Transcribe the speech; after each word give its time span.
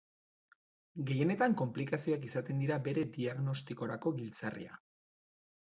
Gehienetan 1.09 1.55
konplikazioak 1.59 2.25
izaten 2.29 2.65
dira 2.65 2.79
bere 2.89 3.05
diagnostikorako 3.21 4.17
giltzarria. 4.19 4.83